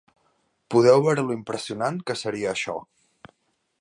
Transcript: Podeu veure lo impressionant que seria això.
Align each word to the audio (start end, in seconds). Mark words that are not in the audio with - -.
Podeu 0.75 1.03
veure 1.07 1.25
lo 1.27 1.35
impressionant 1.37 1.99
que 2.09 2.17
seria 2.23 2.51
això. 2.55 2.79